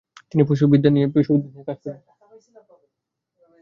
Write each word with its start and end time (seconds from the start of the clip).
তিনি 0.29 0.41
পশুবিদ্যুৎ 0.49 0.91
নিয়ে 0.93 1.07
কাজ 1.67 1.77
করেন। 1.81 2.01